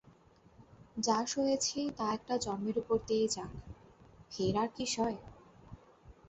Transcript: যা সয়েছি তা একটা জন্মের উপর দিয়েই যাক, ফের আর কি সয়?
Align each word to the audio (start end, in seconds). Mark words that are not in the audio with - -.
যা 0.97 1.17
সয়েছি 1.25 1.79
তা 1.97 2.05
একটা 2.13 2.33
জন্মের 2.37 2.75
উপর 2.77 2.97
দিয়েই 3.07 3.27
যাক, 3.27 3.51
ফের 4.31 4.55
আর 4.57 4.69
কি 4.75 4.85
সয়? 4.95 5.17